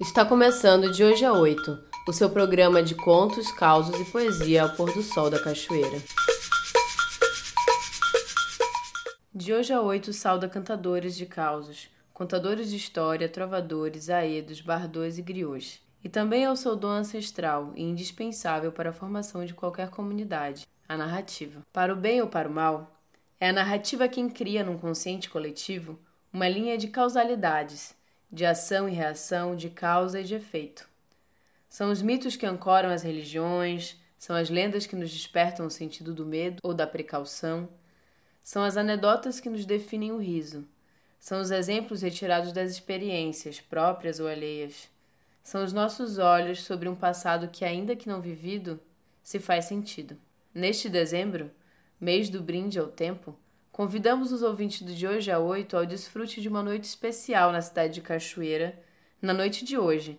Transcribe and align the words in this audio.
Está 0.00 0.24
começando 0.24 0.90
de 0.90 1.04
hoje 1.04 1.26
a 1.26 1.32
oito, 1.34 1.78
o 2.08 2.12
seu 2.12 2.30
programa 2.30 2.82
de 2.82 2.94
contos, 2.94 3.52
causos 3.52 4.00
e 4.00 4.10
poesia 4.10 4.62
ao 4.62 4.70
pôr 4.70 4.90
do 4.94 5.02
sol 5.02 5.28
da 5.28 5.38
cachoeira. 5.38 5.98
De 9.34 9.52
hoje 9.52 9.74
a 9.74 9.82
oito 9.82 10.10
sauda 10.14 10.48
cantadores 10.48 11.14
de 11.14 11.26
causos, 11.26 11.90
contadores 12.14 12.70
de 12.70 12.76
história, 12.76 13.28
trovadores, 13.28 14.08
aedos, 14.08 14.62
bardões 14.62 15.18
e 15.18 15.22
griots. 15.22 15.82
E 16.02 16.08
também 16.08 16.46
ao 16.46 16.56
seu 16.56 16.74
dom 16.74 16.88
ancestral 16.88 17.72
e 17.76 17.82
indispensável 17.82 18.72
para 18.72 18.88
a 18.88 18.94
formação 18.94 19.44
de 19.44 19.52
qualquer 19.52 19.90
comunidade, 19.90 20.66
a 20.88 20.96
narrativa. 20.96 21.60
Para 21.74 21.92
o 21.92 21.96
bem 21.96 22.22
ou 22.22 22.26
para 22.26 22.48
o 22.48 22.52
mal, 22.52 22.90
é 23.38 23.50
a 23.50 23.52
narrativa 23.52 24.08
quem 24.08 24.30
cria 24.30 24.64
num 24.64 24.78
consciente 24.78 25.28
coletivo 25.28 25.98
uma 26.32 26.48
linha 26.48 26.78
de 26.78 26.88
causalidades, 26.88 27.94
de 28.30 28.46
ação 28.46 28.88
e 28.88 28.92
reação, 28.92 29.56
de 29.56 29.70
causa 29.70 30.20
e 30.20 30.24
de 30.24 30.34
efeito. 30.34 30.88
São 31.68 31.90
os 31.90 32.02
mitos 32.02 32.36
que 32.36 32.46
ancoram 32.46 32.90
as 32.90 33.02
religiões, 33.02 33.96
são 34.18 34.36
as 34.36 34.50
lendas 34.50 34.86
que 34.86 34.96
nos 34.96 35.10
despertam 35.10 35.66
o 35.66 35.70
sentido 35.70 36.12
do 36.12 36.26
medo 36.26 36.58
ou 36.62 36.74
da 36.74 36.86
precaução, 36.86 37.68
são 38.42 38.62
as 38.62 38.76
anedotas 38.76 39.40
que 39.40 39.48
nos 39.48 39.64
definem 39.64 40.12
o 40.12 40.18
riso, 40.18 40.66
são 41.18 41.40
os 41.40 41.50
exemplos 41.50 42.02
retirados 42.02 42.52
das 42.52 42.70
experiências, 42.70 43.60
próprias 43.60 44.20
ou 44.20 44.26
alheias, 44.26 44.88
são 45.42 45.64
os 45.64 45.72
nossos 45.72 46.18
olhos 46.18 46.62
sobre 46.62 46.88
um 46.88 46.94
passado 46.94 47.48
que, 47.48 47.64
ainda 47.64 47.96
que 47.96 48.08
não 48.08 48.20
vivido, 48.20 48.80
se 49.22 49.38
faz 49.38 49.64
sentido. 49.64 50.16
Neste 50.54 50.88
dezembro, 50.88 51.50
mês 52.00 52.28
do 52.28 52.42
brinde 52.42 52.78
ao 52.78 52.88
tempo, 52.88 53.36
convidamos 53.72 54.32
os 54.32 54.42
ouvintes 54.42 54.82
do 54.82 54.92
de 54.92 55.06
hoje 55.06 55.30
a 55.30 55.38
oito 55.38 55.76
ao 55.76 55.86
desfrute 55.86 56.40
de 56.40 56.48
uma 56.48 56.62
noite 56.62 56.84
especial 56.84 57.52
na 57.52 57.62
cidade 57.62 57.94
de 57.94 58.00
Cachoeira, 58.00 58.78
na 59.20 59.32
noite 59.32 59.64
de 59.64 59.78
hoje, 59.78 60.18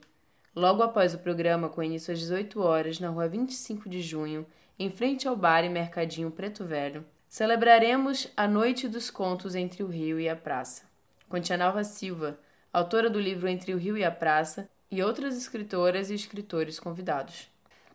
logo 0.55 0.83
após 0.83 1.13
o 1.13 1.19
programa 1.19 1.69
com 1.69 1.83
início 1.83 2.13
às 2.13 2.19
18 2.19 2.61
horas 2.61 2.99
na 2.99 3.09
rua 3.09 3.27
25 3.27 3.89
de 3.89 4.01
junho, 4.01 4.45
em 4.77 4.89
frente 4.89 5.27
ao 5.27 5.35
bar 5.35 5.63
e 5.63 5.69
mercadinho 5.69 6.31
Preto 6.31 6.65
Velho, 6.65 7.05
celebraremos 7.27 8.27
a 8.35 8.47
Noite 8.47 8.87
dos 8.87 9.09
Contos 9.09 9.55
entre 9.55 9.83
o 9.83 9.87
Rio 9.87 10.19
e 10.19 10.27
a 10.27 10.35
Praça. 10.35 10.83
Com 11.29 11.39
Tia 11.39 11.57
Nalva 11.57 11.83
Silva, 11.83 12.39
autora 12.73 13.09
do 13.09 13.19
livro 13.19 13.47
Entre 13.47 13.73
o 13.73 13.77
Rio 13.77 13.97
e 13.97 14.03
a 14.03 14.11
Praça, 14.11 14.69
e 14.89 15.01
outras 15.01 15.37
escritoras 15.37 16.09
e 16.09 16.15
escritores 16.15 16.77
convidados. 16.79 17.49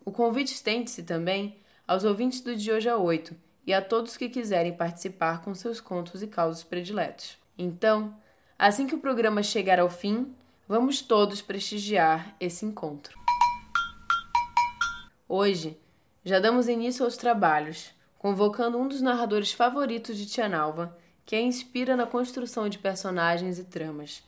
O 0.05 0.11
convite 0.11 0.55
estende-se 0.55 1.03
também 1.03 1.59
aos 1.87 2.05
ouvintes 2.05 2.41
do 2.41 2.57
de 2.57 2.73
hoje 2.73 2.89
a 2.89 2.97
oito 2.97 3.37
e 3.67 3.75
a 3.75 3.83
todos 3.83 4.17
que 4.17 4.29
quiserem 4.29 4.73
participar 4.73 5.43
com 5.43 5.55
seus 5.55 5.81
contos 5.81 6.23
e 6.23 6.27
causos 6.27 6.63
prediletos. 6.63 7.37
Então, 7.59 8.15
assim 8.59 8.87
que 8.87 8.95
o 8.95 9.01
programa 9.01 9.43
chegar 9.43 9.81
ao 9.81 9.91
fim, 9.91 10.33
vamos 10.69 11.01
todos 11.01 11.43
prestigiar 11.43 12.37
esse 12.39 12.65
encontro. 12.65 13.19
Hoje, 15.29 15.77
já 16.25 16.39
damos 16.39 16.69
início 16.69 17.05
aos 17.05 17.17
trabalhos, 17.17 17.91
convocando 18.19 18.79
um 18.79 18.87
dos 18.87 19.03
narradores 19.03 19.53
favoritos 19.53 20.17
de 20.17 20.27
Tia 20.27 20.49
Nalva, 20.49 20.97
que 21.25 21.35
a 21.35 21.41
inspira 21.41 21.97
na 21.97 22.07
construção 22.07 22.69
de 22.69 22.79
personagens 22.79 23.59
e 23.59 23.65
tramas, 23.65 24.23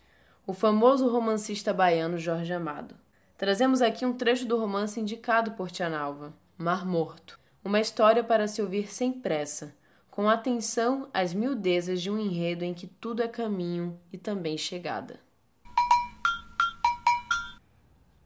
o 0.44 0.52
famoso 0.52 1.08
romancista 1.08 1.72
baiano 1.72 2.18
Jorge 2.18 2.52
Amado. 2.52 2.96
Trazemos 3.36 3.80
aqui 3.80 4.04
um 4.04 4.12
trecho 4.12 4.46
do 4.46 4.58
romance 4.58 4.98
indicado 4.98 5.52
por 5.52 5.70
Tia 5.70 5.88
Nalva, 5.88 6.34
Mar 6.56 6.84
Morto, 6.84 7.38
uma 7.68 7.80
história 7.80 8.24
para 8.24 8.48
se 8.48 8.62
ouvir 8.62 8.90
sem 8.90 9.12
pressa, 9.12 9.76
com 10.10 10.26
atenção 10.26 11.06
às 11.12 11.34
miudezas 11.34 12.00
de 12.00 12.10
um 12.10 12.18
enredo 12.18 12.64
em 12.64 12.72
que 12.72 12.86
tudo 12.86 13.22
é 13.22 13.28
caminho 13.28 14.00
e 14.10 14.16
também 14.16 14.56
chegada. 14.56 15.20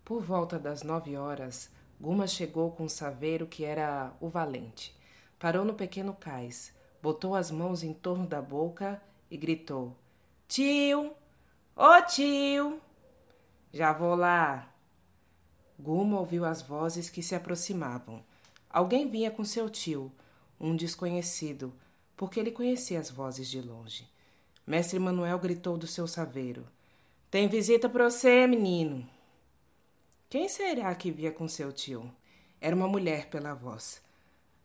Por 0.05 0.23
volta 0.23 0.61
das 0.61 0.85
nove 0.85 1.17
horas, 1.17 1.69
Guma 2.01 2.29
chegou 2.29 2.71
com 2.71 2.85
um 2.85 2.89
saveiro 2.89 3.45
que 3.49 3.65
era 3.65 4.13
o 4.21 4.29
valente. 4.29 4.97
Parou 5.41 5.65
no 5.65 5.75
pequeno 5.75 6.15
cais, 6.15 6.73
botou 7.03 7.35
as 7.35 7.51
mãos 7.51 7.83
em 7.83 7.93
torno 7.93 8.29
da 8.29 8.41
boca 8.41 9.03
e 9.29 9.37
gritou: 9.37 9.97
Tio! 10.47 11.13
Ô 11.75 12.03
tio! 12.03 12.81
Já 13.73 13.93
vou 13.93 14.15
lá. 14.15 14.73
Guma 15.77 16.21
ouviu 16.21 16.45
as 16.45 16.63
vozes 16.63 17.11
que 17.11 17.25
se 17.25 17.35
aproximavam. 17.35 18.23
Alguém 18.73 19.07
vinha 19.09 19.31
com 19.31 19.45
seu 19.45 19.69
tio, 19.69 20.11
um 20.59 20.75
desconhecido, 20.75 21.75
porque 22.17 22.41
ele 22.41 22.51
conhecia 22.51 22.99
as 22.99 23.11
vozes 23.11 23.49
de 23.49 23.61
longe. 23.61 24.09
Mestre 24.67 24.99
Manuel 24.99 25.39
gritou 25.39 25.77
do 25.77 25.87
seu 25.87 26.07
saveiro: 26.07 26.67
Tem 27.31 27.49
visita 27.49 27.89
para 27.89 28.09
você, 28.09 28.47
menino. 28.47 29.07
Quem 30.31 30.49
será 30.49 30.95
que 30.95 31.11
via 31.11 31.31
com 31.31 31.47
seu 31.47 31.71
tio? 31.73 32.11
Era 32.61 32.75
uma 32.75 32.89
mulher 32.89 33.29
pela 33.29 33.53
voz. 33.53 34.01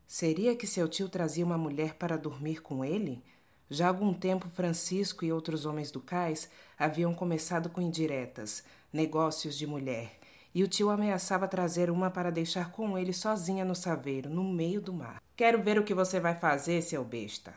Seria 0.08 0.56
que 0.56 0.66
seu 0.66 0.88
tio 0.88 1.10
trazia 1.10 1.44
uma 1.44 1.58
mulher 1.58 1.96
para 1.96 2.16
dormir 2.16 2.62
com 2.62 2.86
ele? 2.86 3.22
Já 3.70 3.88
há 3.88 3.90
algum 3.90 4.14
tempo, 4.14 4.48
Francisco 4.48 5.26
e 5.26 5.34
outros 5.34 5.66
homens 5.66 5.92
do 5.92 6.00
cais 6.00 6.50
haviam 6.80 7.14
começado 7.14 7.70
com 7.70 7.82
indiretas, 7.82 8.64
negócios 8.94 9.58
de 9.58 9.68
mulher, 9.68 10.18
e 10.58 10.64
o 10.64 10.68
tio 10.68 10.90
ameaçava 10.90 11.48
trazer 11.48 11.92
uma 11.92 12.10
para 12.10 12.32
deixar 12.32 12.72
com 12.72 12.98
ele 12.98 13.14
sozinha 13.14 13.64
no 13.64 13.76
saveiro, 13.76 14.28
no 14.28 14.44
meio 14.44 14.82
do 14.82 14.92
mar. 14.92 15.22
Quero 15.36 15.62
ver 15.62 15.78
o 15.78 15.84
que 15.84 15.94
você 15.94 16.20
vai 16.20 16.34
fazer, 16.34 16.82
seu 16.82 17.06
besta. 17.06 17.54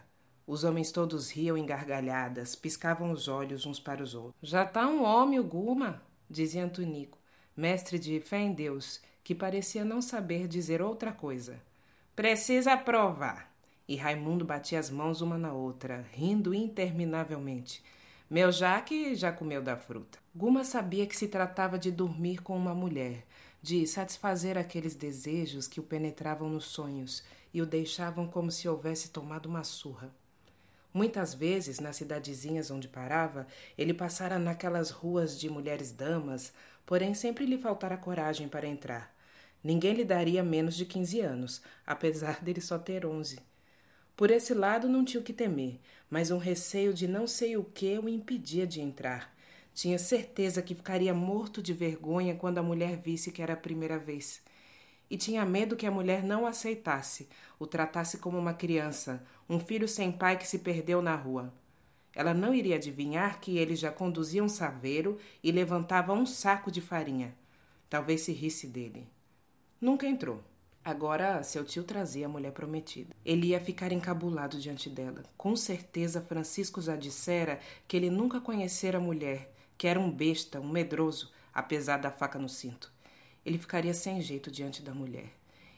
Os 0.47 0.65
homens 0.65 0.93
todos 0.93 1.31
riam 1.31 1.57
em 1.57 1.65
gargalhadas, 1.65 2.55
piscavam 2.55 3.11
os 3.11 3.27
olhos 3.27 3.65
uns 3.65 3.81
para 3.81 4.03
os 4.03 4.15
outros. 4.15 4.35
Já 4.43 4.67
tá 4.67 4.87
um 4.87 5.03
homem, 5.03 5.41
o 5.41 5.45
Guma, 5.45 6.03
dizia 6.29 6.63
Antonico, 6.63 7.17
mestre 7.57 7.99
de 7.99 8.21
fé 8.21 8.41
em 8.41 8.53
Deus, 8.53 9.01
que 9.25 9.35
parecia 9.35 9.83
não 9.83 10.03
saber 10.03 10.47
dizer 10.47 10.83
outra 10.83 11.11
coisa. 11.11 11.59
Precisa 12.15 12.77
provar. 12.77 13.51
E 13.89 13.97
Raimundo 13.97 14.45
batia 14.45 14.79
as 14.79 14.91
mãos 14.91 15.23
uma 15.23 15.39
na 15.39 15.55
outra, 15.55 16.05
rindo 16.13 16.53
interminavelmente. 16.53 17.83
Meu 18.31 18.53
Jaque 18.53 19.17
já 19.17 19.33
comeu 19.33 19.61
da 19.61 19.77
fruta. 19.77 20.21
Guma 20.33 20.63
sabia 20.63 21.05
que 21.05 21.17
se 21.17 21.27
tratava 21.27 21.77
de 21.77 21.91
dormir 21.91 22.41
com 22.41 22.57
uma 22.57 22.73
mulher, 22.73 23.27
de 23.61 23.85
satisfazer 23.89 24.57
aqueles 24.57 24.95
desejos 24.95 25.67
que 25.67 25.81
o 25.81 25.83
penetravam 25.83 26.49
nos 26.49 26.67
sonhos 26.67 27.25
e 27.53 27.61
o 27.61 27.67
deixavam 27.67 28.29
como 28.29 28.49
se 28.53 28.69
houvesse 28.69 29.11
tomado 29.11 29.47
uma 29.47 29.65
surra. 29.65 30.15
Muitas 30.95 31.35
vezes, 31.35 31.81
nas 31.81 31.97
cidadezinhas 31.97 32.71
onde 32.71 32.87
parava, 32.87 33.49
ele 33.77 33.93
passara 33.93 34.39
naquelas 34.39 34.91
ruas 34.91 35.37
de 35.37 35.51
mulheres 35.51 35.91
damas, 35.91 36.53
porém 36.87 37.15
sempre 37.15 37.45
lhe 37.45 37.59
faltara 37.59 37.97
coragem 37.97 38.49
para 38.49 38.69
entrar. 38.69 39.13
Ninguém 39.61 39.93
lhe 39.93 40.05
daria 40.05 40.45
menos 40.45 40.77
de 40.77 40.87
quinze 40.87 41.21
anos, 41.21 41.61
apesar 41.85 42.39
dele 42.45 42.61
só 42.61 42.79
ter 42.79 43.05
onze. 43.05 43.41
Por 44.21 44.31
esse 44.31 44.53
lado 44.53 44.87
não 44.87 45.03
tinha 45.03 45.19
o 45.19 45.25
que 45.25 45.33
temer, 45.33 45.81
mas 46.11 46.31
um 46.31 46.37
receio 46.37 46.93
de 46.93 47.09
não 47.09 47.27
sei 47.27 47.57
o 47.57 47.65
que 47.65 47.99
o 47.99 48.07
impedia 48.07 48.67
de 48.67 48.79
entrar. 48.79 49.35
Tinha 49.73 49.99
certeza 49.99 50.61
que 50.61 50.75
ficaria 50.75 51.15
morto 51.15 51.63
de 51.63 51.73
vergonha 51.73 52.35
quando 52.35 52.59
a 52.59 52.63
mulher 52.63 52.99
visse 52.99 53.33
que 53.33 53.41
era 53.41 53.55
a 53.55 53.57
primeira 53.57 53.99
vez. 53.99 54.43
E 55.09 55.17
tinha 55.17 55.43
medo 55.47 55.75
que 55.75 55.87
a 55.87 55.91
mulher 55.91 56.23
não 56.23 56.45
aceitasse, 56.45 57.31
o 57.59 57.67
tratasse 57.67 58.19
como 58.19 58.37
uma 58.37 58.53
criança, 58.53 59.25
um 59.49 59.59
filho 59.59 59.89
sem 59.89 60.13
pai 60.13 60.37
que 60.37 60.47
se 60.47 60.59
perdeu 60.59 61.01
na 61.01 61.17
rua. 61.17 61.51
Ela 62.15 62.35
não 62.35 62.55
iria 62.55 62.77
adivinhar 62.77 63.41
que 63.41 63.57
ele 63.57 63.75
já 63.75 63.91
conduzia 63.91 64.45
um 64.45 64.51
saveiro 64.51 65.17
e 65.43 65.51
levantava 65.51 66.13
um 66.13 66.27
saco 66.27 66.71
de 66.71 66.83
farinha. 66.83 67.35
Talvez 67.89 68.21
se 68.21 68.33
risse 68.33 68.67
dele. 68.67 69.09
Nunca 69.81 70.07
entrou. 70.07 70.45
Agora, 70.83 71.43
seu 71.43 71.63
tio 71.63 71.85
trazia 71.85 72.25
a 72.25 72.29
mulher 72.29 72.53
prometida. 72.53 73.15
Ele 73.23 73.49
ia 73.49 73.61
ficar 73.61 73.93
encabulado 73.93 74.59
diante 74.59 74.89
dela. 74.89 75.23
Com 75.37 75.55
certeza, 75.55 76.23
Francisco 76.23 76.81
já 76.81 76.97
dissera 76.97 77.61
que 77.87 77.97
ele 77.97 78.09
nunca 78.09 78.41
conhecera 78.41 78.97
a 78.97 79.01
mulher, 79.01 79.53
que 79.77 79.87
era 79.87 80.01
um 80.01 80.11
besta, 80.11 80.59
um 80.59 80.71
medroso, 80.71 81.31
apesar 81.53 81.99
da 81.99 82.11
faca 82.11 82.39
no 82.39 82.49
cinto. 82.49 82.91
Ele 83.45 83.59
ficaria 83.59 83.93
sem 83.93 84.23
jeito 84.23 84.51
diante 84.51 84.81
da 84.81 84.95
mulher. 84.95 85.31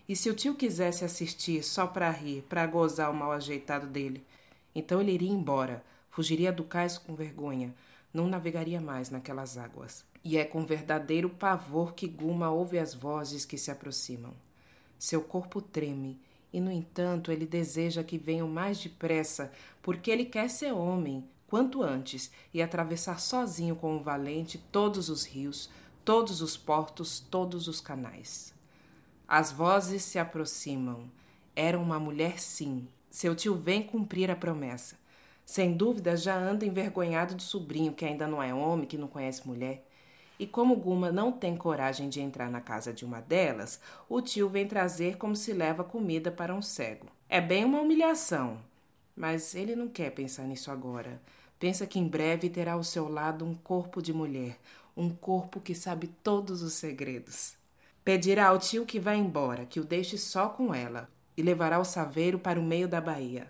E 0.08 0.14
se 0.14 0.30
o 0.30 0.34
tio 0.34 0.54
quisesse 0.54 1.04
assistir 1.04 1.64
só 1.64 1.86
para 1.86 2.10
rir, 2.10 2.42
para 2.48 2.66
gozar 2.66 3.10
o 3.10 3.14
mal 3.14 3.32
ajeitado 3.32 3.88
dele, 3.88 4.24
então 4.74 5.00
ele 5.00 5.12
iria 5.12 5.30
embora, 5.30 5.84
fugiria 6.10 6.52
do 6.52 6.62
cais 6.62 6.96
com 6.96 7.14
vergonha, 7.14 7.74
não 8.14 8.28
navegaria 8.28 8.80
mais 8.80 9.10
naquelas 9.10 9.58
águas. 9.58 10.04
E 10.24 10.38
é 10.38 10.44
com 10.44 10.64
verdadeiro 10.64 11.28
pavor 11.28 11.94
que 11.94 12.06
Guma 12.06 12.50
ouve 12.50 12.78
as 12.78 12.94
vozes 12.94 13.44
que 13.44 13.58
se 13.58 13.70
aproximam. 13.70 14.32
Seu 15.02 15.20
corpo 15.20 15.60
treme 15.60 16.16
e, 16.52 16.60
no 16.60 16.70
entanto, 16.70 17.32
ele 17.32 17.44
deseja 17.44 18.04
que 18.04 18.16
venham 18.16 18.46
mais 18.46 18.78
depressa, 18.78 19.50
porque 19.82 20.08
ele 20.08 20.24
quer 20.24 20.48
ser 20.48 20.70
homem, 20.70 21.28
quanto 21.48 21.82
antes, 21.82 22.30
e 22.54 22.62
atravessar 22.62 23.18
sozinho 23.18 23.74
com 23.74 23.96
o 23.96 24.00
valente 24.00 24.58
todos 24.70 25.08
os 25.08 25.24
rios, 25.24 25.68
todos 26.04 26.40
os 26.40 26.56
portos, 26.56 27.18
todos 27.18 27.66
os 27.66 27.80
canais. 27.80 28.54
As 29.26 29.50
vozes 29.50 30.04
se 30.04 30.20
aproximam. 30.20 31.10
Era 31.56 31.80
uma 31.80 31.98
mulher, 31.98 32.38
sim. 32.38 32.86
Seu 33.10 33.34
tio 33.34 33.56
vem 33.56 33.82
cumprir 33.82 34.30
a 34.30 34.36
promessa. 34.36 34.96
Sem 35.44 35.76
dúvida, 35.76 36.16
já 36.16 36.38
anda 36.38 36.64
envergonhado 36.64 37.34
do 37.34 37.42
sobrinho, 37.42 37.92
que 37.92 38.04
ainda 38.04 38.28
não 38.28 38.40
é 38.40 38.54
homem, 38.54 38.86
que 38.86 38.96
não 38.96 39.08
conhece 39.08 39.44
mulher. 39.48 39.84
E 40.42 40.46
como 40.48 40.74
Guma 40.74 41.12
não 41.12 41.30
tem 41.30 41.56
coragem 41.56 42.08
de 42.08 42.20
entrar 42.20 42.50
na 42.50 42.60
casa 42.60 42.92
de 42.92 43.04
uma 43.04 43.20
delas, 43.20 43.78
o 44.08 44.20
tio 44.20 44.48
vem 44.48 44.66
trazer 44.66 45.16
como 45.16 45.36
se 45.36 45.52
leva 45.52 45.84
comida 45.84 46.32
para 46.32 46.52
um 46.52 46.60
cego. 46.60 47.06
É 47.28 47.40
bem 47.40 47.64
uma 47.64 47.80
humilhação, 47.80 48.58
mas 49.14 49.54
ele 49.54 49.76
não 49.76 49.86
quer 49.86 50.10
pensar 50.10 50.42
nisso 50.42 50.72
agora. 50.72 51.22
Pensa 51.60 51.86
que 51.86 51.96
em 51.96 52.08
breve 52.08 52.50
terá 52.50 52.72
ao 52.72 52.82
seu 52.82 53.08
lado 53.08 53.44
um 53.44 53.54
corpo 53.54 54.02
de 54.02 54.12
mulher, 54.12 54.58
um 54.96 55.10
corpo 55.10 55.60
que 55.60 55.76
sabe 55.76 56.08
todos 56.08 56.60
os 56.60 56.72
segredos. 56.72 57.54
Pedirá 58.04 58.48
ao 58.48 58.58
tio 58.58 58.84
que 58.84 58.98
vá 58.98 59.14
embora, 59.14 59.64
que 59.64 59.78
o 59.78 59.84
deixe 59.84 60.18
só 60.18 60.48
com 60.48 60.74
ela, 60.74 61.08
e 61.36 61.42
levará 61.42 61.78
o 61.78 61.84
saveiro 61.84 62.36
para 62.36 62.58
o 62.58 62.64
meio 62.64 62.88
da 62.88 63.00
baía. 63.00 63.46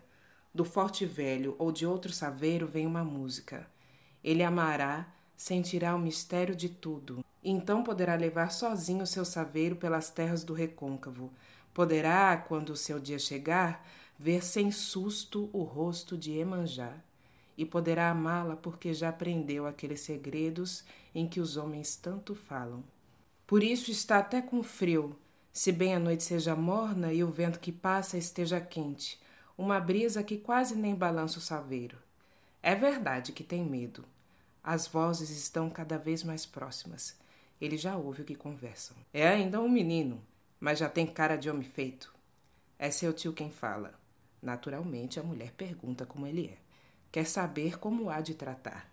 Do 0.55 0.62
forte 0.62 1.06
velho 1.06 1.56
ou 1.59 1.73
de 1.73 1.87
outro 1.87 2.12
saveiro 2.12 2.67
vem 2.67 2.87
uma 2.87 3.03
música. 3.03 3.67
Ele 4.23 4.43
amará, 4.43 5.06
sentirá 5.43 5.93
o 5.93 5.99
mistério 5.99 6.55
de 6.55 6.69
tudo, 6.69 7.25
então 7.43 7.83
poderá 7.83 8.15
levar 8.15 8.53
sozinho 8.53 9.05
seu 9.05 9.25
saveiro 9.25 9.75
pelas 9.75 10.09
terras 10.09 10.44
do 10.44 10.55
recôncavo. 10.55 11.33
Poderá, 11.75 12.37
quando 12.37 12.71
o 12.71 12.77
seu 12.77 13.00
dia 13.00 13.19
chegar, 13.19 13.85
ver 14.17 14.44
sem 14.44 14.71
susto 14.71 15.50
o 15.53 15.65
rosto 15.65 16.17
de 16.17 16.31
Emanjá, 16.39 16.94
e 17.59 17.67
poderá 17.67 18.09
amá-la 18.09 18.55
porque 18.55 18.94
já 18.94 19.09
aprendeu 19.09 19.67
aqueles 19.67 20.03
segredos 20.03 20.85
em 21.12 21.27
que 21.27 21.41
os 21.41 21.56
homens 21.56 21.97
tanto 21.97 22.37
falam. 22.37 22.85
Por 23.44 23.65
isso 23.65 23.91
está 23.91 24.19
até 24.19 24.41
com 24.41 24.62
frio, 24.62 25.19
se 25.53 25.73
bem 25.73 25.93
a 25.93 25.99
noite 25.99 26.23
seja 26.23 26.55
morna 26.55 27.12
e 27.12 27.25
o 27.25 27.33
vento 27.33 27.59
que 27.59 27.73
passa 27.73 28.17
esteja 28.17 28.61
quente, 28.61 29.21
uma 29.59 29.81
brisa 29.81 30.23
que 30.23 30.39
quase 30.39 30.77
nem 30.77 30.94
balança 30.94 31.39
o 31.39 31.43
saveiro. 31.43 31.99
É 32.62 32.77
verdade 32.77 33.33
que 33.33 33.43
tem 33.43 33.65
medo. 33.65 34.05
As 34.64 34.87
vozes 34.87 35.31
estão 35.31 35.69
cada 35.69 35.99
vez 35.99 36.23
mais 36.23 36.47
próximas. 36.47 37.17
Ele 37.61 37.76
já 37.76 37.97
ouve 37.97 38.23
o 38.23 38.25
que 38.25 38.35
conversam. 38.35 38.97
É 39.12 39.26
ainda 39.26 39.61
um 39.61 39.69
menino, 39.69 40.23
mas 40.61 40.79
já 40.79 40.88
tem 40.88 41.05
cara 41.06 41.37
de 41.37 41.50
homem 41.50 41.64
feito. 41.64 42.14
É 42.79 42.91
seu 42.91 43.12
tio 43.12 43.32
quem 43.32 43.50
fala. 43.50 43.93
Naturalmente, 44.41 45.19
a 45.19 45.23
mulher 45.23 45.53
pergunta 45.53 46.06
como 46.06 46.26
ele 46.26 46.47
é. 46.47 46.59
Quer 47.11 47.26
saber 47.26 47.79
como 47.79 48.09
há 48.09 48.20
de 48.20 48.35
tratar. 48.35 48.88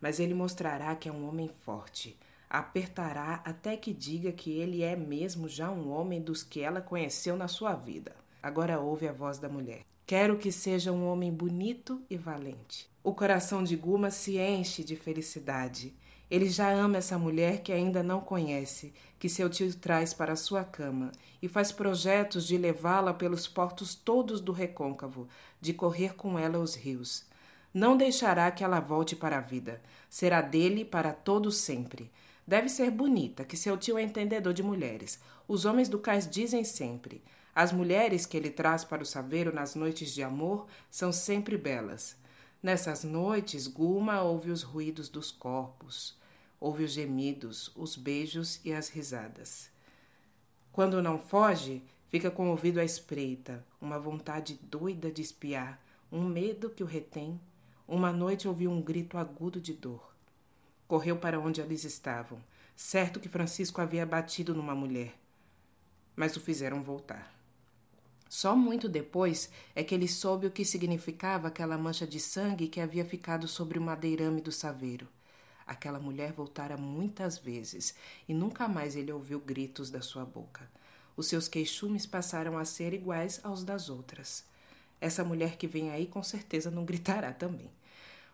Mas 0.00 0.18
ele 0.18 0.34
mostrará 0.34 0.96
que 0.96 1.08
é 1.08 1.12
um 1.12 1.28
homem 1.28 1.48
forte, 1.64 2.18
apertará 2.50 3.40
até 3.44 3.76
que 3.76 3.92
diga 3.94 4.32
que 4.32 4.50
ele 4.50 4.82
é 4.82 4.96
mesmo 4.96 5.48
já 5.48 5.70
um 5.70 5.90
homem 5.90 6.20
dos 6.20 6.42
que 6.42 6.60
ela 6.60 6.80
conheceu 6.80 7.36
na 7.36 7.46
sua 7.46 7.74
vida. 7.74 8.14
Agora 8.42 8.80
ouve 8.80 9.06
a 9.06 9.12
voz 9.12 9.38
da 9.38 9.48
mulher. 9.48 9.82
Quero 10.06 10.36
que 10.36 10.50
seja 10.50 10.92
um 10.92 11.06
homem 11.06 11.32
bonito 11.32 12.02
e 12.10 12.16
valente. 12.16 12.90
O 13.04 13.14
coração 13.14 13.62
de 13.62 13.76
Guma 13.76 14.10
se 14.10 14.38
enche 14.38 14.84
de 14.84 14.96
felicidade. 14.96 15.94
Ele 16.30 16.48
já 16.48 16.70
ama 16.72 16.98
essa 16.98 17.18
mulher 17.18 17.62
que 17.62 17.72
ainda 17.72 18.02
não 18.02 18.20
conhece, 18.20 18.92
que 19.18 19.28
seu 19.28 19.48
tio 19.48 19.72
traz 19.74 20.12
para 20.12 20.34
sua 20.34 20.64
cama, 20.64 21.12
e 21.40 21.48
faz 21.48 21.70
projetos 21.70 22.46
de 22.46 22.56
levá-la 22.56 23.12
pelos 23.12 23.46
portos 23.46 23.94
todos 23.94 24.40
do 24.40 24.50
recôncavo, 24.50 25.28
de 25.60 25.72
correr 25.72 26.14
com 26.14 26.38
ela 26.38 26.58
os 26.58 26.74
rios. 26.74 27.24
Não 27.72 27.96
deixará 27.96 28.50
que 28.50 28.64
ela 28.64 28.80
volte 28.80 29.14
para 29.14 29.38
a 29.38 29.40
vida. 29.40 29.80
Será 30.10 30.40
dele 30.42 30.84
para 30.84 31.12
todo 31.12 31.50
sempre. 31.50 32.10
Deve 32.46 32.68
ser 32.68 32.90
bonita, 32.90 33.44
que 33.44 33.56
seu 33.56 33.76
tio 33.76 33.96
é 33.96 34.02
entendedor 34.02 34.52
de 34.52 34.62
mulheres. 34.62 35.20
Os 35.46 35.64
homens 35.64 35.88
do 35.88 35.98
cais 35.98 36.28
dizem 36.28 36.64
sempre: 36.64 37.22
as 37.54 37.70
mulheres 37.70 38.24
que 38.24 38.36
ele 38.36 38.50
traz 38.50 38.82
para 38.82 39.02
o 39.02 39.06
saveiro 39.06 39.54
nas 39.54 39.74
noites 39.74 40.14
de 40.14 40.22
amor 40.22 40.66
são 40.90 41.12
sempre 41.12 41.58
belas. 41.58 42.16
Nessas 42.62 43.04
noites, 43.04 43.66
Guma 43.66 44.22
ouve 44.22 44.50
os 44.50 44.62
ruídos 44.62 45.08
dos 45.08 45.30
corpos, 45.30 46.16
ouve 46.58 46.84
os 46.84 46.92
gemidos, 46.92 47.70
os 47.76 47.94
beijos 47.94 48.58
e 48.64 48.72
as 48.72 48.88
risadas. 48.88 49.68
Quando 50.72 51.02
não 51.02 51.18
foge, 51.18 51.82
fica 52.08 52.30
com 52.30 52.46
o 52.46 52.50
ouvido 52.52 52.80
à 52.80 52.84
espreita, 52.84 53.62
uma 53.80 53.98
vontade 53.98 54.58
doida 54.62 55.10
de 55.10 55.20
espiar, 55.20 55.78
um 56.10 56.22
medo 56.24 56.70
que 56.70 56.82
o 56.82 56.86
retém. 56.86 57.38
Uma 57.86 58.12
noite 58.12 58.48
ouviu 58.48 58.70
um 58.70 58.80
grito 58.80 59.18
agudo 59.18 59.60
de 59.60 59.74
dor. 59.74 60.14
Correu 60.88 61.18
para 61.18 61.38
onde 61.38 61.60
eles 61.60 61.84
estavam, 61.84 62.42
certo 62.74 63.20
que 63.20 63.28
Francisco 63.28 63.80
havia 63.80 64.06
batido 64.06 64.54
numa 64.54 64.74
mulher. 64.74 65.14
Mas 66.16 66.36
o 66.36 66.40
fizeram 66.40 66.82
voltar. 66.82 67.41
Só 68.32 68.56
muito 68.56 68.88
depois 68.88 69.50
é 69.74 69.84
que 69.84 69.94
ele 69.94 70.08
soube 70.08 70.46
o 70.46 70.50
que 70.50 70.64
significava 70.64 71.48
aquela 71.48 71.76
mancha 71.76 72.06
de 72.06 72.18
sangue 72.18 72.66
que 72.66 72.80
havia 72.80 73.04
ficado 73.04 73.46
sobre 73.46 73.78
o 73.78 73.82
madeirame 73.82 74.40
do 74.40 74.50
saveiro. 74.50 75.06
Aquela 75.66 76.00
mulher 76.00 76.32
voltara 76.32 76.78
muitas 76.78 77.36
vezes 77.36 77.94
e 78.26 78.32
nunca 78.32 78.66
mais 78.66 78.96
ele 78.96 79.12
ouviu 79.12 79.38
gritos 79.38 79.90
da 79.90 80.00
sua 80.00 80.24
boca. 80.24 80.66
Os 81.14 81.26
seus 81.26 81.46
queixumes 81.46 82.06
passaram 82.06 82.56
a 82.56 82.64
ser 82.64 82.94
iguais 82.94 83.38
aos 83.44 83.64
das 83.64 83.90
outras. 83.90 84.46
Essa 84.98 85.22
mulher 85.22 85.58
que 85.58 85.66
vem 85.66 85.90
aí 85.90 86.06
com 86.06 86.22
certeza 86.22 86.70
não 86.70 86.86
gritará 86.86 87.34
também. 87.34 87.70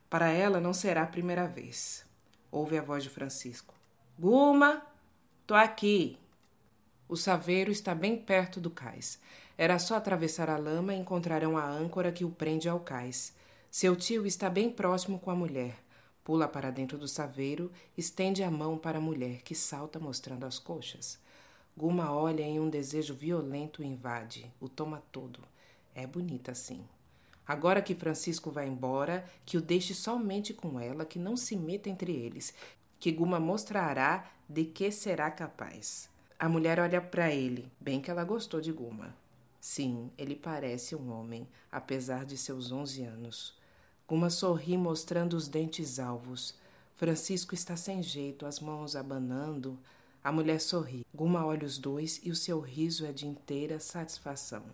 Para 0.08 0.30
ela 0.30 0.60
não 0.60 0.72
será 0.72 1.02
a 1.02 1.08
primeira 1.08 1.48
vez. 1.48 2.06
Ouve 2.52 2.78
a 2.78 2.82
voz 2.82 3.02
de 3.02 3.10
Francisco. 3.10 3.74
Guma, 4.16 4.80
tô 5.44 5.56
aqui. 5.56 6.16
O 7.08 7.16
saveiro 7.16 7.72
está 7.72 7.96
bem 7.96 8.16
perto 8.16 8.60
do 8.60 8.70
cais. 8.70 9.18
Era 9.58 9.76
só 9.80 9.96
atravessar 9.96 10.48
a 10.48 10.56
lama 10.56 10.94
e 10.94 10.98
encontrarão 10.98 11.58
a 11.58 11.68
âncora 11.68 12.12
que 12.12 12.24
o 12.24 12.30
prende 12.30 12.68
ao 12.68 12.78
cais. 12.78 13.34
Seu 13.68 13.96
tio 13.96 14.24
está 14.24 14.48
bem 14.48 14.70
próximo 14.70 15.18
com 15.18 15.32
a 15.32 15.34
mulher. 15.34 15.74
Pula 16.22 16.46
para 16.46 16.70
dentro 16.70 16.96
do 16.96 17.08
saveiro, 17.08 17.72
estende 17.96 18.44
a 18.44 18.50
mão 18.52 18.78
para 18.78 18.98
a 18.98 19.00
mulher, 19.00 19.42
que 19.42 19.56
salta 19.56 19.98
mostrando 19.98 20.46
as 20.46 20.60
coxas. 20.60 21.18
Guma 21.76 22.12
olha 22.12 22.42
em 22.42 22.60
um 22.60 22.70
desejo 22.70 23.14
violento 23.14 23.82
e 23.82 23.86
invade, 23.86 24.48
o 24.60 24.68
toma 24.68 25.02
todo. 25.10 25.40
É 25.92 26.06
bonita 26.06 26.52
assim. 26.52 26.86
Agora 27.44 27.82
que 27.82 27.96
Francisco 27.96 28.52
vai 28.52 28.68
embora, 28.68 29.24
que 29.44 29.56
o 29.56 29.60
deixe 29.60 29.92
somente 29.92 30.54
com 30.54 30.78
ela, 30.78 31.04
que 31.04 31.18
não 31.18 31.36
se 31.36 31.56
meta 31.56 31.88
entre 31.88 32.12
eles, 32.14 32.54
que 33.00 33.10
Guma 33.10 33.40
mostrará 33.40 34.30
de 34.48 34.64
que 34.64 34.92
será 34.92 35.32
capaz. 35.32 36.08
A 36.38 36.48
mulher 36.48 36.78
olha 36.78 37.00
para 37.00 37.32
ele, 37.32 37.72
bem 37.80 38.00
que 38.00 38.08
ela 38.08 38.22
gostou 38.22 38.60
de 38.60 38.70
Guma. 38.70 39.16
Sim, 39.60 40.10
ele 40.16 40.36
parece 40.36 40.94
um 40.94 41.10
homem, 41.12 41.46
apesar 41.70 42.24
de 42.24 42.36
seus 42.36 42.70
onze 42.70 43.02
anos. 43.02 43.56
Guma 44.06 44.30
sorri 44.30 44.76
mostrando 44.76 45.34
os 45.34 45.48
dentes 45.48 45.98
alvos. 45.98 46.54
Francisco 46.94 47.54
está 47.54 47.76
sem 47.76 48.02
jeito, 48.02 48.46
as 48.46 48.60
mãos 48.60 48.96
abanando. 48.96 49.78
A 50.22 50.32
mulher 50.32 50.60
sorri. 50.60 51.04
Guma 51.14 51.44
olha 51.44 51.66
os 51.66 51.78
dois 51.78 52.20
e 52.24 52.30
o 52.30 52.36
seu 52.36 52.60
riso 52.60 53.04
é 53.04 53.12
de 53.12 53.26
inteira 53.26 53.78
satisfação. 53.78 54.64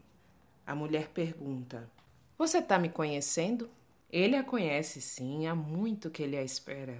A 0.67 0.75
mulher 0.75 1.09
pergunta: 1.09 1.91
você 2.37 2.59
está 2.59 2.79
me 2.79 2.88
conhecendo? 2.88 3.71
Ele 4.11 4.37
a 4.37 4.43
conhece, 4.45 5.00
sim, 5.00 5.47
há 5.47 5.55
muito 5.55 6.11
que 6.11 6.23
ele 6.23 6.37
a 6.37 6.43
espera. 6.43 6.99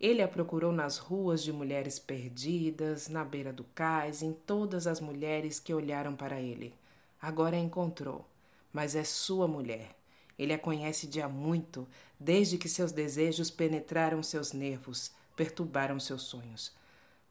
Ele 0.00 0.22
a 0.22 0.28
procurou 0.28 0.72
nas 0.72 0.98
ruas 0.98 1.42
de 1.42 1.52
mulheres 1.52 1.98
perdidas, 1.98 3.08
na 3.08 3.24
beira 3.24 3.52
do 3.52 3.64
cais, 3.74 4.22
em 4.22 4.32
todas 4.32 4.86
as 4.86 5.00
mulheres 5.00 5.58
que 5.58 5.72
olharam 5.72 6.14
para 6.14 6.40
ele. 6.40 6.74
Agora 7.26 7.56
a 7.56 7.58
encontrou, 7.58 8.24
mas 8.72 8.94
é 8.94 9.02
sua 9.02 9.48
mulher. 9.48 9.96
Ele 10.38 10.52
a 10.52 10.58
conhece 10.58 11.08
de 11.08 11.20
há 11.20 11.28
muito, 11.28 11.84
desde 12.20 12.56
que 12.56 12.68
seus 12.68 12.92
desejos 12.92 13.50
penetraram 13.50 14.22
seus 14.22 14.52
nervos, 14.52 15.10
perturbaram 15.34 15.98
seus 15.98 16.22
sonhos. 16.22 16.72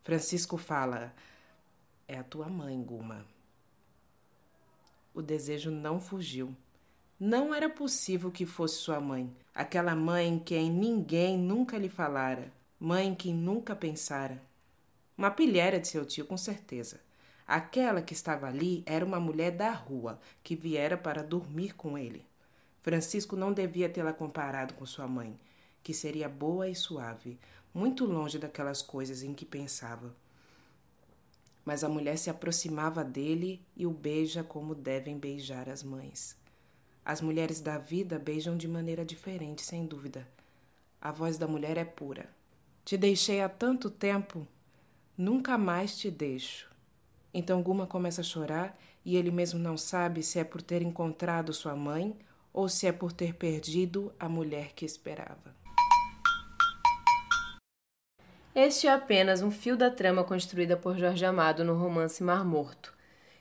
Francisco 0.03 0.57
fala: 0.57 1.15
É 2.09 2.17
a 2.17 2.25
tua 2.25 2.49
mãe, 2.49 2.77
Guma. 2.83 3.25
O 5.13 5.21
desejo 5.21 5.71
não 5.71 6.01
fugiu. 6.01 6.53
Não 7.17 7.55
era 7.55 7.69
possível 7.69 8.29
que 8.29 8.45
fosse 8.45 8.75
sua 8.75 8.99
mãe, 8.99 9.33
aquela 9.53 9.95
mãe 9.95 10.27
em 10.27 10.39
quem 10.39 10.69
ninguém 10.69 11.37
nunca 11.37 11.77
lhe 11.77 11.87
falara, 11.87 12.51
mãe 12.77 13.07
em 13.07 13.15
quem 13.15 13.33
nunca 13.33 13.73
pensara. 13.73 14.43
Uma 15.17 15.31
pilhéria 15.31 15.79
de 15.79 15.87
seu 15.87 16.05
tio, 16.05 16.25
com 16.25 16.35
certeza. 16.35 16.99
Aquela 17.47 18.01
que 18.01 18.13
estava 18.13 18.47
ali 18.47 18.81
era 18.85 19.05
uma 19.05 19.19
mulher 19.19 19.51
da 19.51 19.71
rua, 19.71 20.19
que 20.43 20.55
viera 20.55 20.97
para 20.97 21.21
dormir 21.21 21.75
com 21.75 21.97
ele. 21.97 22.25
Francisco 22.81 23.35
não 23.35 23.53
devia 23.53 23.89
tê-la 23.89 24.13
comparado 24.13 24.73
com 24.73 24.85
sua 24.85 25.07
mãe, 25.07 25.39
que 25.83 25.93
seria 25.93 26.27
boa 26.27 26.67
e 26.67 26.75
suave, 26.75 27.39
muito 27.73 28.05
longe 28.05 28.39
daquelas 28.39 28.81
coisas 28.81 29.21
em 29.21 29.33
que 29.33 29.45
pensava. 29.45 30.15
Mas 31.63 31.83
a 31.83 31.89
mulher 31.89 32.17
se 32.17 32.29
aproximava 32.29 33.03
dele 33.03 33.63
e 33.75 33.85
o 33.85 33.91
beija 33.91 34.43
como 34.43 34.73
devem 34.73 35.17
beijar 35.17 35.69
as 35.69 35.83
mães. 35.83 36.35
As 37.03 37.21
mulheres 37.21 37.61
da 37.61 37.77
vida 37.77 38.17
beijam 38.17 38.57
de 38.57 38.67
maneira 38.67 39.05
diferente, 39.05 39.61
sem 39.61 39.85
dúvida. 39.85 40.27
A 40.99 41.11
voz 41.11 41.37
da 41.37 41.47
mulher 41.47 41.77
é 41.77 41.85
pura. 41.85 42.27
Te 42.83 42.97
deixei 42.97 43.41
há 43.41 43.49
tanto 43.49 43.91
tempo, 43.91 44.47
nunca 45.15 45.57
mais 45.57 45.97
te 45.97 46.09
deixo. 46.09 46.74
Então 47.37 47.61
Guma 47.61 47.85
começa 47.85 48.21
a 48.21 48.23
chorar 48.23 48.79
e 49.03 49.17
ele 49.17 49.29
mesmo 49.29 49.59
não 49.59 49.75
sabe 49.75 50.23
se 50.23 50.39
é 50.39 50.43
por 50.45 50.61
ter 50.61 50.81
encontrado 50.81 51.51
sua 51.51 51.75
mãe 51.75 52.17
ou 52.53 52.69
se 52.69 52.87
é 52.87 52.93
por 52.93 53.11
ter 53.11 53.33
perdido 53.33 54.09
a 54.17 54.29
mulher 54.29 54.71
que 54.73 54.85
esperava. 54.85 55.53
Este 58.55 58.87
é 58.87 58.93
apenas 58.93 59.41
um 59.41 59.51
fio 59.51 59.75
da 59.75 59.91
trama 59.91 60.23
construída 60.23 60.77
por 60.77 60.97
Jorge 60.97 61.25
Amado 61.25 61.65
no 61.65 61.75
romance 61.75 62.23
Mar 62.23 62.45
Morto, 62.45 62.93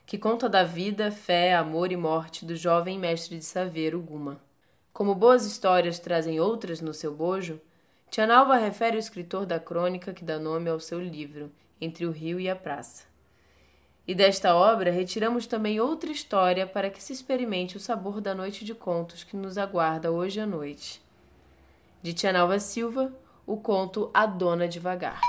que 0.05 0.17
conta 0.17 0.49
da 0.49 0.65
vida, 0.65 1.09
fé, 1.09 1.55
amor 1.55 1.89
e 1.89 1.95
morte 1.95 2.43
do 2.43 2.53
jovem 2.53 2.99
mestre 2.99 3.37
de 3.37 3.45
Saveiro, 3.45 4.01
Guma. 4.01 4.41
Como 4.91 5.15
boas 5.15 5.45
histórias 5.45 5.99
trazem 5.99 6.37
outras 6.37 6.81
no 6.81 6.93
seu 6.93 7.15
bojo, 7.15 7.61
Tianalva 8.11 8.57
refere 8.57 8.97
o 8.97 8.99
escritor 8.99 9.45
da 9.45 9.57
crônica 9.57 10.13
que 10.13 10.25
dá 10.25 10.37
nome 10.37 10.69
ao 10.69 10.81
seu 10.81 11.01
livro, 11.01 11.49
Entre 11.79 12.05
o 12.05 12.11
Rio 12.11 12.41
e 12.41 12.49
a 12.49 12.55
Praça. 12.57 13.14
E 14.07 14.13
desta 14.13 14.53
obra 14.53 14.91
retiramos 14.91 15.47
também 15.47 15.79
outra 15.79 16.11
história 16.11 16.67
para 16.67 16.91
que 16.91 17.01
se 17.01 17.11
experimente 17.11 17.75
o 17.75 17.79
sabor 17.79 18.21
da 18.21 18.35
noite 18.35 18.63
de 18.63 18.75
contos 18.75 19.23
que 19.23 19.35
nos 19.35 19.57
aguarda 19.57 20.11
hoje 20.11 20.39
à 20.39 20.45
noite. 20.45 21.01
De 22.03 22.13
Tianalva 22.13 22.59
Silva, 22.59 23.11
o 23.47 23.57
conto 23.57 24.11
A 24.13 24.27
Dona 24.27 24.67
Devagar. 24.67 25.19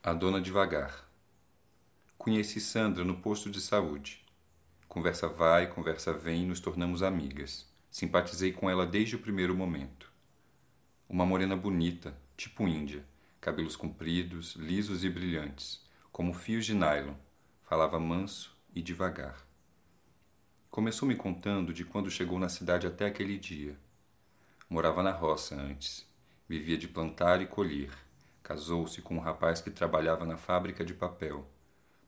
A 0.00 0.12
Dona 0.12 0.40
Devagar. 0.40 1.08
Conheci 2.16 2.60
Sandra 2.60 3.04
no 3.04 3.16
posto 3.16 3.50
de 3.50 3.60
saúde. 3.60 4.24
Conversa 4.86 5.26
vai, 5.26 5.66
conversa 5.66 6.12
vem 6.12 6.46
nos 6.46 6.60
tornamos 6.60 7.02
amigas. 7.02 7.66
Simpatizei 7.90 8.52
com 8.52 8.70
ela 8.70 8.86
desde 8.86 9.16
o 9.16 9.18
primeiro 9.18 9.56
momento. 9.56 10.08
Uma 11.08 11.26
morena 11.26 11.56
bonita, 11.56 12.16
tipo 12.36 12.68
índia, 12.68 13.04
cabelos 13.40 13.74
compridos, 13.74 14.54
lisos 14.54 15.02
e 15.02 15.10
brilhantes, 15.10 15.81
como 16.12 16.34
fios 16.34 16.64
de 16.66 16.74
nylon. 16.74 17.14
Falava 17.62 17.98
manso 17.98 18.56
e 18.74 18.82
devagar. 18.82 19.44
Começou 20.70 21.08
me 21.08 21.16
contando 21.16 21.72
de 21.72 21.84
quando 21.84 22.10
chegou 22.10 22.38
na 22.38 22.48
cidade 22.48 22.86
até 22.86 23.06
aquele 23.06 23.38
dia 23.38 23.76
Morava 24.72 25.02
na 25.02 25.10
roça 25.10 25.54
antes. 25.54 26.08
Vivia 26.48 26.78
de 26.78 26.88
plantar 26.88 27.42
e 27.42 27.46
colher. 27.46 27.90
Casou-se 28.42 29.02
com 29.02 29.16
um 29.16 29.20
rapaz 29.20 29.60
que 29.60 29.70
trabalhava 29.70 30.24
na 30.24 30.38
fábrica 30.38 30.82
de 30.82 30.94
papel. 30.94 31.46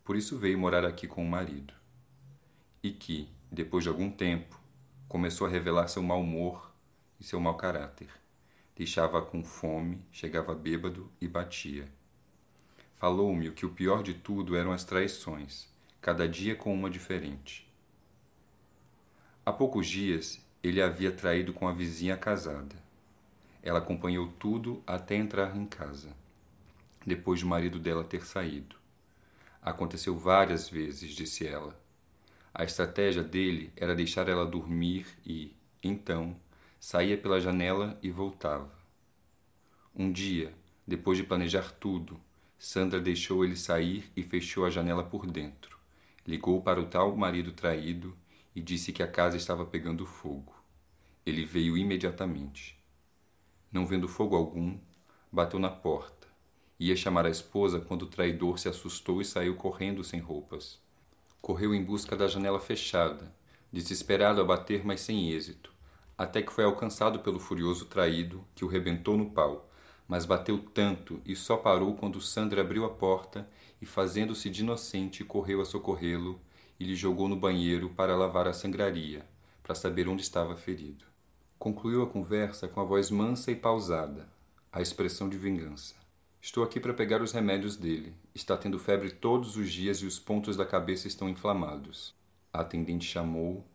Por 0.03 0.17
isso 0.17 0.39
veio 0.39 0.59
morar 0.59 0.83
aqui 0.83 1.07
com 1.07 1.23
o 1.23 1.29
marido. 1.29 1.75
E 2.83 2.91
que, 2.91 3.29
depois 3.53 3.85
de 3.85 3.91
algum 3.91 4.11
tempo, 4.11 4.59
começou 5.07 5.47
a 5.47 5.51
revelar 5.51 5.89
seu 5.89 6.03
mau 6.03 6.23
humor 6.23 6.73
e 7.21 7.25
seu 7.25 7.39
mau 7.39 7.55
caráter. 7.55 8.09
Deixava 8.75 9.21
com 9.21 9.45
fome, 9.45 10.03
chegava 10.11 10.55
bêbado 10.55 11.13
e 11.21 11.29
batia. 11.29 11.87
Falou-me 13.05 13.51
que 13.51 13.67
o 13.67 13.71
pior 13.71 14.03
de 14.03 14.15
tudo 14.15 14.57
eram 14.57 14.73
as 14.73 14.83
traições, 14.83 15.69
cada 16.01 16.27
dia 16.27 16.57
com 16.57 16.73
uma 16.73 16.89
diferente. 16.89 17.71
Há 19.45 19.53
poucos 19.53 19.87
dias 19.87 20.43
ele 20.63 20.81
havia 20.81 21.13
traído 21.13 21.53
com 21.53 21.69
a 21.69 21.73
vizinha 21.75 22.17
casada. 22.17 22.75
Ela 23.63 23.81
acompanhou 23.81 24.29
tudo 24.39 24.83
até 24.87 25.17
entrar 25.17 25.55
em 25.55 25.67
casa, 25.67 26.17
depois 27.05 27.41
de 27.41 27.45
o 27.45 27.49
marido 27.49 27.79
dela 27.79 28.05
ter 28.05 28.25
saído. 28.25 28.75
Aconteceu 29.61 30.17
várias 30.17 30.71
vezes, 30.71 31.13
disse 31.13 31.47
ela. 31.47 31.79
A 32.55 32.65
estratégia 32.65 33.23
dele 33.23 33.71
era 33.77 33.95
deixar 33.95 34.31
ela 34.31 34.47
dormir 34.47 35.07
e, 35.27 35.55
então, 35.83 36.35
saía 36.81 37.19
pela 37.19 37.39
janela 37.39 37.99
e 38.03 38.11
voltava. 38.11 38.73
Um 39.95 40.11
dia, 40.11 40.55
depois 40.87 41.19
de 41.19 41.25
planejar 41.25 41.71
tudo, 41.73 42.19
Sandra 42.65 42.99
deixou 42.99 43.45
ele 43.45 43.57
sair 43.57 44.11
e 44.17 44.23
fechou 44.23 44.65
a 44.65 44.71
janela 44.71 45.05
por 45.05 45.27
dentro. 45.27 45.79
Ligou 46.27 46.63
para 46.63 46.81
o 46.81 46.87
tal 46.87 47.15
marido 47.15 47.53
traído 47.53 48.17
e 48.57 48.63
disse 48.63 48.91
que 48.91 49.03
a 49.03 49.07
casa 49.07 49.37
estava 49.37 49.67
pegando 49.67 50.07
fogo. 50.07 50.55
Ele 51.27 51.45
veio 51.45 51.77
imediatamente. 51.77 52.83
Não 53.71 53.87
vendo 53.87 54.09
fogo 54.09 54.35
algum, 54.35 54.79
bateu 55.31 55.59
na 55.61 55.69
porta. 55.69 56.27
Ia 56.81 56.97
chamar 56.97 57.27
a 57.27 57.31
esposa 57.31 57.81
quando 57.81 58.05
o 58.05 58.09
traidor 58.09 58.59
se 58.59 58.67
assustou 58.67 59.21
e 59.21 59.27
saiu 59.27 59.57
correndo 59.57 60.03
sem 60.03 60.19
roupas. 60.19 60.81
Correu 61.43 61.75
em 61.75 61.85
busca 61.85 62.17
da 62.17 62.27
janela 62.27 62.59
fechada, 62.59 63.31
desesperado 63.71 64.41
a 64.41 64.45
bater, 64.45 64.87
mas 64.87 65.03
sem 65.03 65.31
êxito, 65.31 65.71
até 66.17 66.41
que 66.41 66.51
foi 66.51 66.65
alcançado 66.65 67.19
pelo 67.19 67.39
furioso 67.39 67.85
traído, 67.85 68.43
que 68.55 68.65
o 68.65 68.69
rebentou 68.69 69.19
no 69.19 69.31
pau, 69.33 69.69
mas 70.15 70.25
bateu 70.25 70.61
tanto 70.73 71.21
e 71.27 71.35
só 71.35 71.57
parou 71.57 71.97
quando 71.97 72.21
Sandra 72.21 72.61
abriu 72.61 72.85
a 72.85 72.89
porta 72.89 73.49
e, 73.83 73.85
fazendo-se 73.85 74.49
de 74.49 74.63
inocente, 74.63 75.25
correu 75.25 75.61
a 75.61 75.65
socorrê-lo 75.65 76.41
e 76.79 76.85
lhe 76.85 76.95
jogou 76.95 77.27
no 77.27 77.35
banheiro 77.35 77.91
para 77.91 78.15
lavar 78.15 78.47
a 78.47 78.53
sangraria, 78.53 79.27
para 79.61 79.75
saber 79.75 80.09
onde 80.09 80.23
estava 80.23 80.55
ferido. 80.55 81.05
Concluiu 81.59 82.01
a 82.01 82.07
conversa 82.07 82.69
com 82.69 82.81
a 82.81 82.85
voz 82.85 83.11
mansa 83.11 83.51
e 83.51 83.57
pausada, 83.57 84.29
a 84.71 84.81
expressão 84.81 85.29
de 85.29 85.37
vingança. 85.37 85.97
Estou 86.41 86.63
aqui 86.63 86.79
para 86.79 86.95
pegar 86.95 87.21
os 87.21 87.33
remédios 87.33 87.77
dele. 87.77 88.15
Está 88.33 88.57
tendo 88.57 88.79
febre 88.79 89.11
todos 89.11 89.57
os 89.57 89.69
dias 89.73 89.99
e 89.99 90.07
os 90.07 90.21
pontos 90.21 90.57
da 90.57 90.65
cabeça 90.65 91.09
estão 91.09 91.29
inflamados. 91.29 92.15
A 92.53 92.61
atendente 92.61 93.05
chamou 93.05 93.67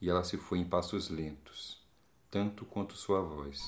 e 0.00 0.10
ela 0.10 0.24
se 0.24 0.36
foi 0.36 0.58
em 0.58 0.64
passos 0.64 1.08
lentos, 1.08 1.80
tanto 2.32 2.64
quanto 2.64 2.96
sua 2.96 3.20
voz. 3.20 3.60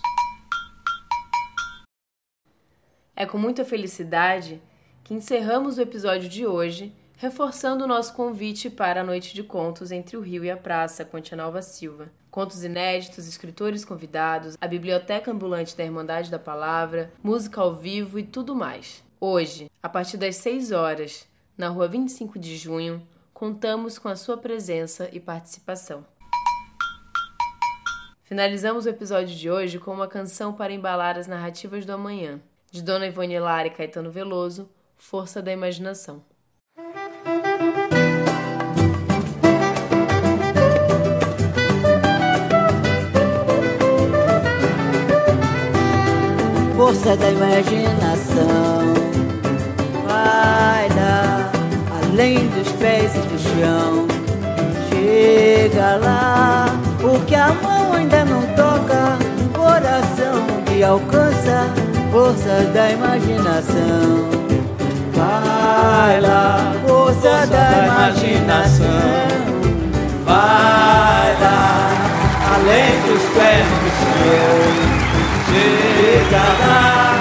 É 3.16 3.26
com 3.26 3.38
muita 3.38 3.64
felicidade 3.64 4.62
que 5.02 5.14
encerramos 5.14 5.78
o 5.78 5.80
episódio 5.80 6.28
de 6.28 6.46
hoje, 6.46 6.94
reforçando 7.16 7.84
o 7.84 7.88
nosso 7.88 8.12
convite 8.12 8.70
para 8.70 9.00
a 9.00 9.04
noite 9.04 9.34
de 9.34 9.42
contos 9.42 9.90
entre 9.90 10.16
o 10.16 10.20
Rio 10.20 10.44
e 10.44 10.50
a 10.50 10.56
Praça 10.56 11.04
com 11.04 11.16
a 11.16 11.20
Tia 11.20 11.36
Nalva 11.36 11.62
Silva 11.62 12.12
contos 12.36 12.62
inéditos, 12.62 13.26
escritores 13.26 13.82
convidados, 13.82 14.58
a 14.60 14.68
biblioteca 14.68 15.32
ambulante 15.32 15.74
da 15.74 15.82
Irmandade 15.82 16.30
da 16.30 16.38
Palavra, 16.38 17.10
música 17.22 17.62
ao 17.62 17.74
vivo 17.74 18.18
e 18.18 18.24
tudo 18.24 18.54
mais. 18.54 19.02
Hoje, 19.18 19.70
a 19.82 19.88
partir 19.88 20.18
das 20.18 20.36
6 20.36 20.70
horas, 20.70 21.26
na 21.56 21.70
rua 21.70 21.88
25 21.88 22.38
de 22.38 22.54
junho, 22.58 23.02
contamos 23.32 23.98
com 23.98 24.10
a 24.10 24.16
sua 24.16 24.36
presença 24.36 25.08
e 25.14 25.18
participação. 25.18 26.04
Finalizamos 28.22 28.84
o 28.84 28.90
episódio 28.90 29.34
de 29.34 29.50
hoje 29.50 29.78
com 29.78 29.94
uma 29.94 30.06
canção 30.06 30.52
para 30.52 30.74
embalar 30.74 31.16
as 31.16 31.26
narrativas 31.26 31.86
do 31.86 31.92
amanhã, 31.94 32.38
de 32.76 32.82
Dona 32.82 33.06
Ivone 33.06 33.38
Lara 33.38 33.68
e 33.68 33.70
Caetano 33.70 34.10
Veloso, 34.10 34.68
Força 34.98 35.40
da 35.40 35.50
Imaginação. 35.50 36.22
força 46.76 47.16
da 47.16 47.30
imaginação 47.30 48.94
vai 50.06 50.88
dar 50.90 51.50
além 52.02 52.46
dos 52.48 52.70
pés 52.72 53.12
e 53.16 53.20
do 53.20 53.38
chão. 53.38 54.06
Chega 54.88 55.96
lá, 55.96 56.66
o 57.02 57.18
que 57.24 57.34
a 57.34 57.52
mão 57.54 57.94
ainda 57.94 58.24
não 58.24 58.42
toca, 58.54 59.18
coração 59.52 60.46
que 60.66 60.84
alcança 60.84 61.95
força 62.16 62.62
da 62.72 62.90
imaginação. 62.92 64.30
Vai 65.12 66.20
lá, 66.22 66.72
força, 66.86 67.20
força 67.20 67.46
da, 67.46 67.70
da 67.70 67.86
imaginação. 67.86 68.86
Vai 70.24 71.36
lá, 71.42 71.92
além 72.54 72.92
dos 73.02 73.22
pés 73.34 73.66
do 73.68 73.88
chão 74.00 74.96
chega 75.46 76.44
lá 76.60 77.14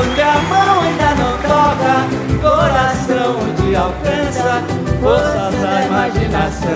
Onde 0.00 0.20
a 0.20 0.36
mão 0.50 0.80
ainda 0.82 1.10
não 1.14 1.34
toca 1.38 1.94
Coração 2.42 3.38
onde 3.40 3.74
alcança 3.74 4.62
Força 5.00 5.50
da 5.62 5.86
imaginação 5.86 6.68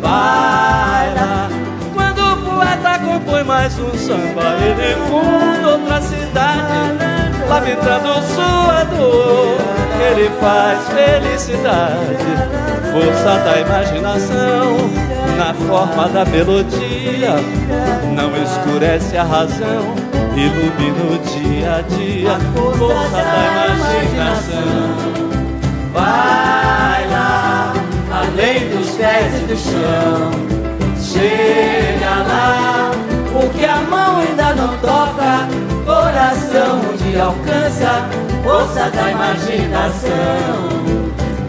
Vai 0.00 1.14
lá 1.14 1.57
compõe 3.38 3.44
mais 3.44 3.78
um 3.78 3.96
samba 3.96 4.42
Ele 4.62 4.96
funda 5.08 5.68
outra 5.72 6.00
cidade 6.00 6.98
Lamentando 7.48 8.22
sua 8.34 8.84
dor. 8.84 9.56
Ele 10.10 10.30
faz 10.40 10.80
felicidade 10.88 12.16
Força 12.92 13.38
da 13.38 13.60
imaginação 13.60 15.08
na 15.36 15.54
forma 15.54 16.08
da 16.08 16.24
melodia, 16.24 17.36
não 18.12 18.42
escurece 18.42 19.16
a 19.16 19.22
razão, 19.22 19.94
ilumina 20.34 21.04
o 21.04 21.18
dia 21.18 21.76
a 21.76 21.80
dia, 21.82 22.36
força 22.76 23.22
da 23.22 23.72
imaginação. 23.76 24.96
Vai 25.92 27.06
lá, 27.08 27.72
além 28.10 28.68
dos 28.70 28.90
pés 28.96 29.32
e 29.36 29.44
do 29.44 29.56
chão, 29.56 30.32
chega 31.00 32.16
lá, 32.26 32.90
o 33.38 33.50
que 33.50 33.64
a 33.64 33.76
mão 33.76 34.18
ainda 34.18 34.54
não 34.54 34.76
toca, 34.78 35.48
coração 35.84 36.80
onde 36.92 37.20
alcança, 37.20 38.04
força 38.42 38.90
da 38.90 39.10
imaginação. 39.10 40.78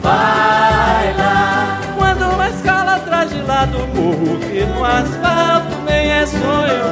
Vai 0.01 1.13
lá 1.17 1.79
do 3.65 3.79
morro 3.93 4.39
que 4.39 4.65
no 4.65 4.85
asfalto 4.85 5.75
nem 5.85 6.11
é 6.11 6.25
sonho, 6.25 6.85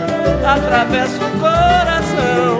atravessa 0.45 1.23
o 1.23 1.39
coração. 1.39 2.57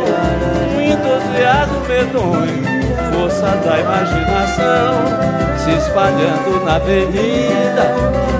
Um 0.76 0.82
entusiasmo 0.82 1.80
medonho 1.88 2.78
força 3.14 3.48
da 3.58 3.80
imaginação 3.80 4.94
se 5.58 5.72
espalhando 5.72 6.64
na 6.64 6.76
avenida. 6.76 8.37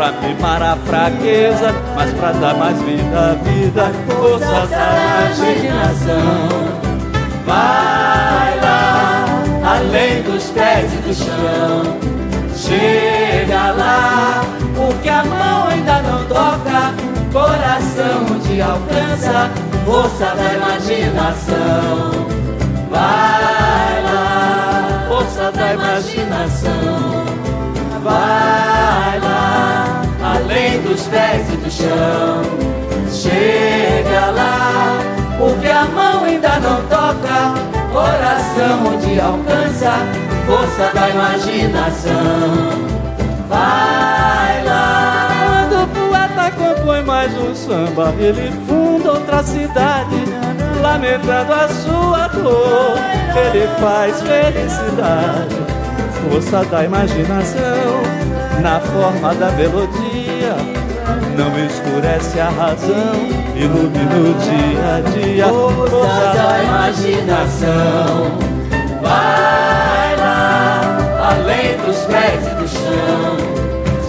Pra 0.00 0.12
mimar 0.12 0.62
a 0.62 0.76
fraqueza, 0.76 1.74
mas 1.94 2.10
pra 2.14 2.32
dar 2.32 2.54
mais 2.54 2.80
vida 2.80 3.20
à 3.20 3.34
vida. 3.34 3.92
Força 4.08 4.66
da 4.66 5.34
imaginação. 5.36 6.48
Vai 7.44 8.60
lá, 8.62 9.26
além 9.62 10.22
dos 10.22 10.44
pés 10.52 10.90
e 10.94 10.96
do 10.96 11.12
chão. 11.12 11.98
Chega 12.56 13.72
lá, 13.72 14.42
porque 14.74 15.10
a 15.10 15.22
mão 15.22 15.68
ainda 15.68 16.00
não 16.00 16.24
toca. 16.24 16.94
Coração 17.30 18.40
te 18.40 18.58
alcança, 18.58 19.50
força 19.84 20.34
da 20.34 20.54
imaginação. 20.54 22.26
Vai 22.90 24.02
lá, 24.02 25.04
força 25.10 25.52
da 25.52 25.74
imaginação. 25.74 27.09
Além 30.60 30.82
dos 30.82 31.02
pés 31.04 31.48
e 31.52 31.56
do 31.56 31.70
chão. 31.70 32.42
Chega 33.10 34.26
lá, 34.30 34.98
porque 35.38 35.68
a 35.68 35.84
mão 35.86 36.24
ainda 36.24 36.60
não 36.60 36.82
toca. 36.82 37.54
Coração 37.92 38.94
onde 38.94 39.20
alcança, 39.20 39.92
força 40.46 40.92
da 40.94 41.10
imaginação. 41.10 42.12
Vai 43.48 44.64
lá. 44.64 45.28
Quando 45.44 45.82
o 45.82 45.88
poeta 45.88 46.50
compõe 46.56 47.02
mais 47.02 47.32
um 47.36 47.54
samba, 47.54 48.14
ele 48.18 48.52
funda 48.68 49.12
outra 49.12 49.42
cidade 49.42 50.24
lamentando 50.80 51.52
a 51.52 51.68
sua 51.68 52.28
dor. 52.28 52.96
Ele 53.34 53.66
faz 53.80 54.22
felicidade, 54.22 55.56
força 56.22 56.64
da 56.66 56.84
imaginação, 56.84 58.02
na 58.62 58.78
forma 58.78 59.34
da 59.34 59.50
melodia. 59.52 60.09
Não 61.40 61.58
escurece 61.64 62.38
a 62.38 62.50
razão, 62.50 63.14
ilumina 63.56 64.14
o 64.14 64.34
dia 64.34 64.96
a 64.96 65.00
dia. 65.10 65.46
Força 65.48 66.34
da 66.34 66.62
imaginação, 66.62 68.38
vai 69.00 70.16
lá, 70.18 70.98
além 71.30 71.78
dos 71.78 71.96
pés 72.00 72.46
e 72.46 72.54
do 72.56 72.68
chão. 72.68 73.38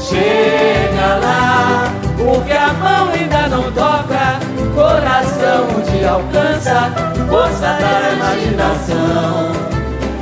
Chega 0.02 1.16
lá, 1.24 1.94
porque 2.18 2.52
a 2.52 2.74
mão 2.74 3.14
ainda 3.14 3.48
não 3.48 3.72
toca 3.72 4.38
coração 4.76 5.68
te 5.90 6.04
alcança, 6.04 6.92
força 7.30 7.78
da 7.80 8.12
imaginação. 8.14 9.54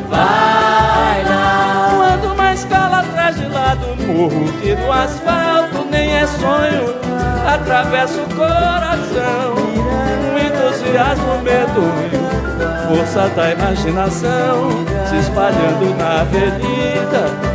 Vai 0.07 1.23
lá. 1.23 1.95
Quando 1.97 2.33
uma 2.35 2.53
escala 2.53 2.99
atrás 2.99 3.35
de 3.35 3.47
lá 3.47 3.73
do 3.73 3.95
morro, 4.05 4.53
que 4.61 4.75
no 4.75 4.91
asfalto 4.91 5.58
sonho, 6.39 6.95
atravessa 7.47 8.21
o 8.21 8.35
coração. 8.35 9.55
Um 10.25 10.37
entusiasmo 10.37 11.41
medonho, 11.43 12.21
força 12.87 13.29
da 13.29 13.51
imaginação, 13.51 14.69
se 15.07 15.17
espalhando 15.17 15.97
na 15.97 16.21
avenida 16.21 17.49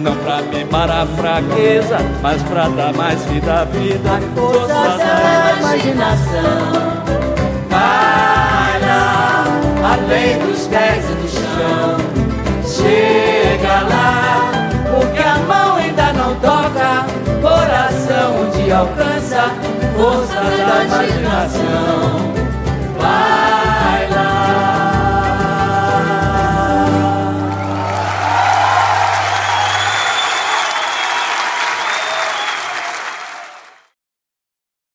não 0.00 0.14
pra 0.16 0.40
mimar 0.42 0.90
a 0.90 1.06
fraqueza, 1.06 1.98
mas 2.22 2.42
pra 2.44 2.68
dar 2.68 2.92
mais 2.94 3.24
vida 3.24 3.62
à 3.62 3.64
vida. 3.64 4.20
Força 4.34 4.68
da 4.68 5.56
imaginação. 5.58 6.98
Vai 7.68 8.80
lá, 8.80 9.44
além 9.92 10.38
dos 10.38 10.66
pés 10.68 11.04
e 11.04 11.14
do 11.14 11.28
chão. 11.28 11.96
Chega 12.64 13.82
lá, 13.88 14.27
alcança 18.70 19.50
força 19.96 20.34
da 20.34 20.84
imaginação. 20.84 22.37